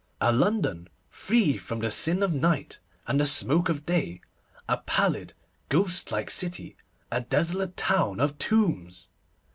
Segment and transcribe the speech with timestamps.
[0.19, 4.19] A London free from the sin of night and the smoke of day,
[4.67, 5.33] a pallid,
[5.69, 6.75] ghost like city,
[7.11, 9.09] a desolate town of tombs!